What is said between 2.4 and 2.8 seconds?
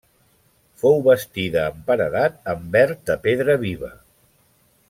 en